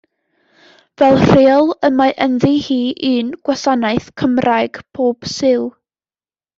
Fel 1.01 1.17
rheol, 1.23 1.69
y 1.89 1.91
mae 1.99 2.15
ynddi 2.27 2.51
hi 2.69 2.79
un 3.13 3.31
gwasanaeth 3.45 4.11
Cymraeg 4.23 4.85
bob 5.01 5.33
Sul. 5.39 5.75